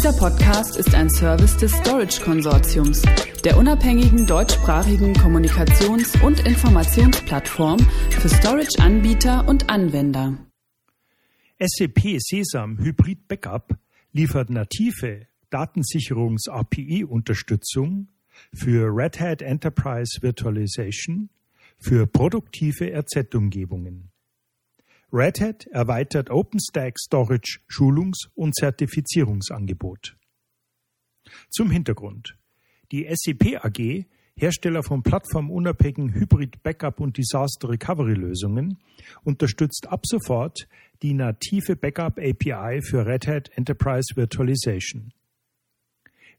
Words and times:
Dieser 0.00 0.14
Podcast 0.14 0.78
ist 0.78 0.94
ein 0.94 1.10
Service 1.10 1.58
des 1.58 1.72
Storage 1.72 2.22
Konsortiums, 2.22 3.02
der 3.44 3.58
unabhängigen 3.58 4.26
deutschsprachigen 4.26 5.12
Kommunikations- 5.12 6.18
und 6.24 6.40
Informationsplattform 6.46 7.78
für 8.08 8.30
Storage-Anbieter 8.30 9.46
und 9.46 9.68
Anwender. 9.68 10.38
SAP 11.58 12.18
Sesam 12.18 12.78
Hybrid 12.78 13.28
Backup 13.28 13.76
liefert 14.12 14.48
native 14.48 15.26
Datensicherungs-API-Unterstützung 15.50 18.08
für 18.54 18.88
Red 18.90 19.20
Hat 19.20 19.42
Enterprise 19.42 20.22
Virtualization 20.22 21.28
für 21.78 22.06
produktive 22.06 22.90
RZ-Umgebungen. 22.98 24.09
Red 25.12 25.40
Hat 25.40 25.66
erweitert 25.66 26.30
OpenStack 26.30 26.96
Storage 26.96 27.58
Schulungs- 27.66 28.28
und 28.36 28.54
Zertifizierungsangebot. 28.54 30.16
Zum 31.48 31.68
Hintergrund. 31.72 32.36
Die 32.92 33.06
SCP 33.06 33.56
AG, 33.56 34.06
Hersteller 34.36 34.84
von 34.84 35.02
plattformunabhängigen 35.02 36.14
Hybrid 36.14 36.62
Backup 36.62 37.00
und 37.00 37.18
Disaster 37.18 37.70
Recovery 37.70 38.14
Lösungen, 38.14 38.78
unterstützt 39.24 39.88
ab 39.88 40.02
sofort 40.06 40.68
die 41.02 41.12
native 41.12 41.74
Backup 41.74 42.16
API 42.18 42.80
für 42.80 43.04
Red 43.04 43.26
Hat 43.26 43.50
Enterprise 43.56 44.14
Virtualization. 44.14 45.12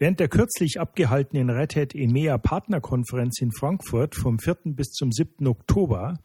Während 0.00 0.20
der 0.20 0.28
kürzlich 0.28 0.78
abgehaltenen 0.78 1.50
Red 1.50 1.74
Hat 1.74 1.92
EMEA 1.92 2.38
Partnerkonferenz 2.38 3.40
in 3.40 3.50
Frankfurt 3.50 4.14
vom 4.14 4.38
4. 4.38 4.58
bis 4.66 4.92
zum 4.92 5.10
7. 5.10 5.44
Oktober 5.48 6.20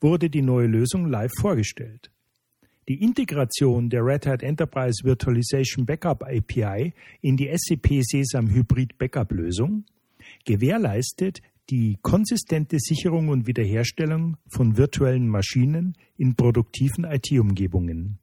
wurde 0.00 0.28
die 0.28 0.42
neue 0.42 0.66
Lösung 0.66 1.06
live 1.06 1.30
vorgestellt. 1.40 2.10
Die 2.88 3.00
Integration 3.00 3.90
der 3.90 4.04
Red 4.04 4.26
Hat 4.26 4.42
Enterprise 4.42 5.04
Virtualization 5.04 5.86
Backup 5.86 6.24
API 6.24 6.94
in 7.20 7.36
die 7.36 7.48
SCP 7.48 8.02
Sesam 8.02 8.50
Hybrid 8.50 8.98
Backup 8.98 9.30
Lösung 9.30 9.84
gewährleistet 10.44 11.42
die 11.70 11.98
konsistente 12.02 12.78
Sicherung 12.80 13.28
und 13.28 13.46
Wiederherstellung 13.46 14.36
von 14.48 14.76
virtuellen 14.76 15.28
Maschinen 15.28 15.96
in 16.16 16.34
produktiven 16.34 17.04
IT-Umgebungen. 17.04 18.18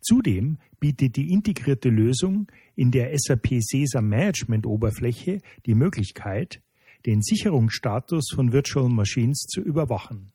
Zudem 0.00 0.58
bietet 0.80 1.16
die 1.16 1.32
integrierte 1.32 1.88
Lösung 1.88 2.50
in 2.74 2.90
der 2.90 3.16
SAP 3.16 3.60
Sesam 3.60 4.08
Management 4.08 4.66
Oberfläche 4.66 5.40
die 5.66 5.74
Möglichkeit, 5.74 6.62
den 7.06 7.22
Sicherungsstatus 7.22 8.30
von 8.34 8.52
Virtual 8.52 8.88
Machines 8.88 9.46
zu 9.48 9.60
überwachen. 9.60 10.32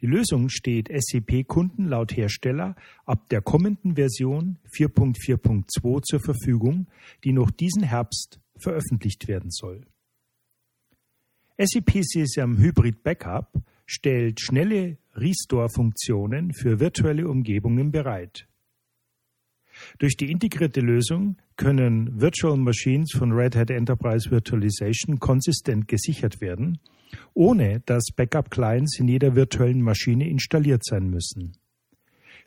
Die 0.00 0.06
Lösung 0.06 0.48
steht 0.48 0.88
SAP-Kunden 0.88 1.86
laut 1.86 2.16
Hersteller 2.16 2.76
ab 3.04 3.28
der 3.28 3.42
kommenden 3.42 3.96
Version 3.96 4.58
4.4.2 4.76 6.02
zur 6.02 6.20
Verfügung, 6.20 6.86
die 7.24 7.32
noch 7.32 7.50
diesen 7.50 7.82
Herbst 7.82 8.40
veröffentlicht 8.56 9.28
werden 9.28 9.50
soll. 9.50 9.86
SAP 11.58 12.02
Sesam 12.02 12.56
Hybrid 12.56 13.02
Backup 13.02 13.62
stellt 13.84 14.40
schnelle 14.40 14.96
Restore-Funktionen 15.14 16.52
für 16.52 16.80
virtuelle 16.80 17.28
Umgebungen 17.28 17.90
bereit. 17.90 18.46
Durch 19.98 20.16
die 20.16 20.30
integrierte 20.30 20.80
Lösung 20.80 21.36
können 21.56 22.20
Virtual 22.20 22.56
Machines 22.56 23.12
von 23.16 23.32
Red 23.32 23.56
Hat 23.56 23.70
Enterprise 23.70 24.30
Virtualization 24.30 25.18
konsistent 25.18 25.88
gesichert 25.88 26.40
werden, 26.40 26.78
ohne 27.34 27.80
dass 27.86 28.06
Backup-Clients 28.14 28.98
in 28.98 29.08
jeder 29.08 29.34
virtuellen 29.34 29.82
Maschine 29.82 30.28
installiert 30.28 30.84
sein 30.84 31.08
müssen. 31.08 31.52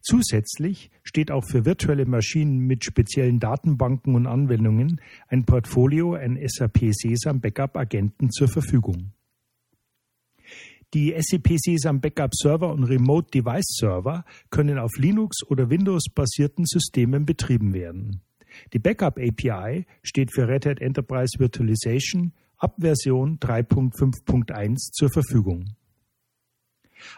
Zusätzlich 0.01 0.91
steht 1.03 1.31
auch 1.31 1.45
für 1.45 1.65
virtuelle 1.65 2.05
Maschinen 2.05 2.59
mit 2.59 2.83
speziellen 2.83 3.39
Datenbanken 3.39 4.15
und 4.15 4.27
Anwendungen 4.27 4.99
ein 5.29 5.45
Portfolio 5.45 6.15
an 6.15 6.37
SAP 6.45 6.91
Sesam 6.91 7.39
Backup 7.39 7.77
Agenten 7.77 8.29
zur 8.29 8.49
Verfügung. 8.49 9.13
Die 10.93 11.11
SAP 11.17 11.57
Sesam 11.57 12.01
Backup 12.01 12.35
Server 12.35 12.71
und 12.71 12.83
Remote 12.83 13.31
Device 13.31 13.77
Server 13.79 14.23
können 14.51 14.77
auf 14.77 14.91
Linux 14.97 15.37
oder 15.47 15.71
Windows 15.71 16.03
basierten 16.13 16.65
Systemen 16.65 17.25
betrieben 17.25 17.73
werden. 17.73 18.21
Die 18.73 18.79
Backup 18.79 19.17
API 19.17 19.87
steht 20.03 20.31
für 20.31 20.47
Red 20.47 20.67
Hat 20.67 20.81
Enterprise 20.81 21.39
Virtualization 21.39 22.31
ab 22.57 22.75
Version 22.79 23.39
3.5.1 23.39 24.91
zur 24.91 25.09
Verfügung. 25.09 25.73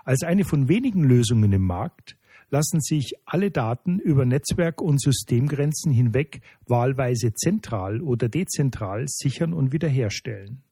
Als 0.06 0.24
eine 0.24 0.46
von 0.46 0.70
wenigen 0.70 1.04
Lösungen 1.04 1.52
im 1.52 1.64
Markt 1.64 2.18
lassen 2.50 2.80
sich 2.80 3.16
alle 3.26 3.52
Daten 3.52 4.00
über 4.00 4.26
Netzwerk- 4.26 4.82
und 4.82 5.02
Systemgrenzen 5.02 5.92
hinweg 5.92 6.40
wahlweise 6.66 7.34
zentral 7.34 8.00
oder 8.00 8.30
dezentral 8.30 9.04
sichern 9.10 9.52
und 9.52 9.74
wiederherstellen. 9.74 10.64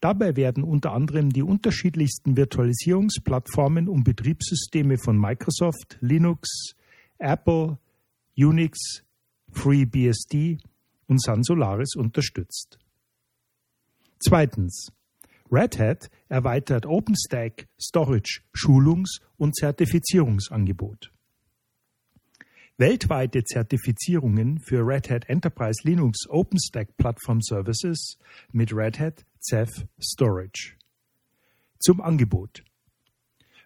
Dabei 0.00 0.36
werden 0.36 0.62
unter 0.62 0.92
anderem 0.92 1.30
die 1.30 1.42
unterschiedlichsten 1.42 2.36
Virtualisierungsplattformen 2.36 3.88
und 3.88 4.04
Betriebssysteme 4.04 4.98
von 4.98 5.18
Microsoft, 5.18 5.98
Linux, 6.00 6.74
Apple, 7.18 7.78
Unix, 8.36 9.02
FreeBSD 9.52 10.58
und 11.06 11.22
Sun 11.22 11.42
Solaris 11.42 11.96
unterstützt. 11.96 12.78
Zweitens. 14.18 14.92
Red 15.52 15.78
Hat 15.80 16.10
erweitert 16.28 16.86
OpenStack 16.86 17.66
Storage 17.80 18.42
Schulungs- 18.54 19.20
und 19.36 19.56
Zertifizierungsangebot. 19.56 21.10
Weltweite 22.76 23.42
Zertifizierungen 23.42 24.60
für 24.60 24.86
Red 24.86 25.10
Hat 25.10 25.28
Enterprise 25.28 25.80
Linux 25.82 26.28
OpenStack 26.28 26.96
Platform 26.96 27.42
Services 27.42 28.16
mit 28.52 28.72
Red 28.72 29.00
Hat 29.00 29.26
Ceph 29.40 29.86
Storage. 30.00 30.76
Zum 31.78 32.00
Angebot. 32.00 32.62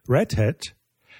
Red 0.08 0.36
Hat 0.36 0.76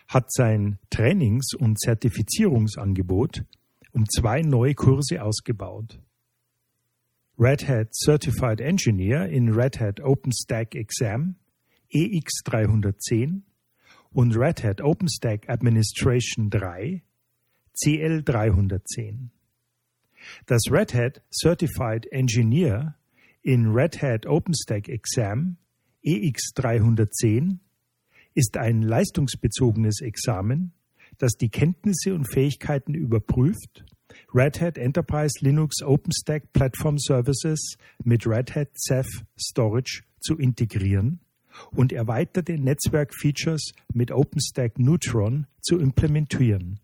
hat 0.07 0.31
sein 0.31 0.79
Trainings- 0.91 1.55
und 1.55 1.79
Zertifizierungsangebot 1.79 3.45
um 3.93 4.09
zwei 4.09 4.43
neue 4.43 4.75
Kurse 4.75 5.23
ausgebaut. 5.23 6.01
Red 7.39 7.67
Hat 7.67 7.95
Certified 7.95 8.61
Engineer 8.61 9.29
in 9.29 9.53
Red 9.53 9.81
Hat 9.81 10.01
OpenStack 10.01 10.75
Exam 10.75 11.37
EX310 11.93 13.43
und 14.13 14.37
Red 14.37 14.63
Hat 14.63 14.81
OpenStack 14.81 15.49
Administration 15.49 16.51
3 16.51 17.03
CL310. 17.77 19.31
Das 20.47 20.63
Red 20.71 20.95
Hat 20.95 21.23
Certified 21.31 22.07
Engineer 22.13 22.97
in 23.45 23.67
Red 23.73 24.01
Hat 24.01 24.25
OpenStack 24.27 24.89
Exam 24.89 25.59
EX310 26.03 27.59
ist 28.33 28.57
ein 28.57 28.81
leistungsbezogenes 28.81 30.01
Examen, 30.01 30.73
das 31.19 31.33
die 31.33 31.51
Kenntnisse 31.51 32.15
und 32.15 32.25
Fähigkeiten 32.25 32.95
überprüft, 32.95 33.85
Red 34.33 34.61
Hat 34.63 34.79
Enterprise 34.79 35.45
Linux 35.45 35.83
OpenStack 35.83 36.55
Platform 36.55 36.99
Services 36.99 37.77
mit 38.03 38.27
Red 38.27 38.55
Hat 38.55 38.71
Ceph 38.79 39.25
Storage 39.39 40.05
zu 40.21 40.39
integrieren 40.39 41.21
und 41.71 41.93
erweiterte 41.93 42.59
Netzwerkfeatures 42.59 43.73
mit 43.93 44.11
OpenStack 44.11 44.79
Neutron 44.79 45.47
zu 45.61 45.79
implementieren. 45.79 46.81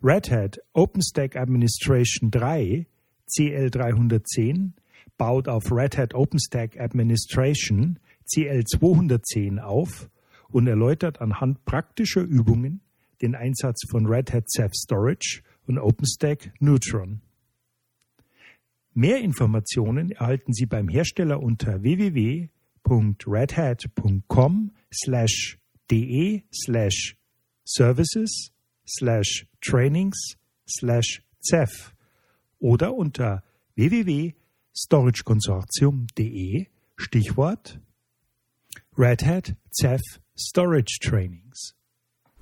Red 0.00 0.30
Hat 0.30 0.60
OpenStack 0.74 1.34
Administration 1.34 2.30
3 2.30 2.86
CL310 3.28 4.74
baut 5.16 5.48
auf 5.48 5.70
Red 5.70 5.96
Hat 5.96 6.14
OpenStack 6.14 6.80
Administration 6.80 8.00
CL210 8.26 9.60
auf 9.60 10.10
und 10.48 10.66
erläutert 10.66 11.20
anhand 11.20 11.64
praktischer 11.64 12.22
Übungen 12.22 12.80
den 13.22 13.34
Einsatz 13.34 13.82
von 13.90 14.06
Red 14.06 14.32
Hat 14.32 14.48
Ceph 14.50 14.74
Storage 14.74 15.42
und 15.66 15.78
OpenStack 15.78 16.52
Neutron. 16.60 17.22
Mehr 18.92 19.20
Informationen 19.20 20.12
erhalten 20.12 20.52
Sie 20.52 20.66
beim 20.66 20.88
Hersteller 20.88 21.42
unter 21.42 21.82
www.redhat.com 21.82 24.70
slash 24.92 25.58
de 25.90 26.42
slash 26.52 27.16
services 27.64 28.52
slash 28.86 29.46
trainings 29.60 30.36
slash 30.68 31.22
Ceph 31.40 31.94
oder 32.60 32.94
unter 32.94 33.42
www.storageconsortium.de 34.74 36.66
Stichwort 36.96 37.78
Red 38.96 39.24
Hat 39.24 39.54
Ceph 39.70 40.20
Storage 40.36 40.98
Trainings. 41.00 41.74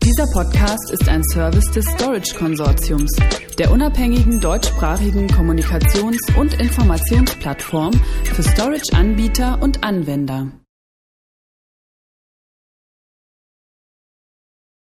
Dieser 0.02 0.26
Podcast 0.32 0.90
ist 0.90 1.08
ein 1.08 1.22
Service 1.24 1.70
des 1.70 1.84
Storage 1.86 2.34
Konsortiums, 2.36 3.14
der 3.58 3.70
unabhängigen 3.70 4.40
deutschsprachigen 4.40 5.28
Kommunikations- 5.28 6.36
und 6.36 6.54
Informationsplattform 6.54 7.92
für 8.24 8.42
Storage-Anbieter 8.42 9.62
und 9.62 9.84
Anwender. 9.84 10.61